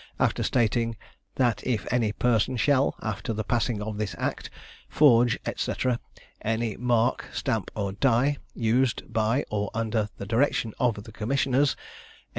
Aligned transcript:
after 0.19 0.41
stating 0.41 0.97
"that 1.35 1.61
if 1.63 1.85
any 1.93 2.11
person 2.11 2.57
shall 2.57 2.95
after 3.03 3.33
the 3.33 3.43
passing 3.43 3.83
of 3.83 3.99
this 3.99 4.15
Act, 4.17 4.49
forge, 4.89 5.37
&c. 5.55 5.71
any 6.41 6.75
mark, 6.77 7.27
stamp 7.31 7.69
or 7.75 7.91
die, 7.91 8.37
used 8.55 9.03
by 9.13 9.45
or 9.51 9.69
under 9.75 10.09
the 10.17 10.25
direction 10.25 10.73
of 10.79 11.03
the 11.03 11.11
commissioners," 11.11 11.73
&c. 11.73 11.77